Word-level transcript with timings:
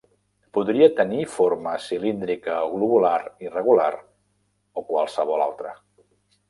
Podria 0.57 0.87
tenir 0.99 1.25
forma 1.33 1.75
cilíndrica 1.89 2.57
o 2.63 2.73
globular 2.73 3.15
irregular 3.49 3.91
o 4.01 4.87
qualsevol 4.93 5.51
altra. 5.51 5.81